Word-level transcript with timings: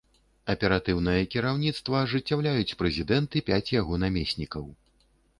Аператыўнае 0.51 1.19
кіраўніцтва 1.33 1.99
ажыццяўляюць 2.05 2.77
прэзідэнт 2.79 3.37
і 3.41 3.43
пяць 3.51 3.69
яго 3.75 3.99
намеснікаў. 4.05 4.65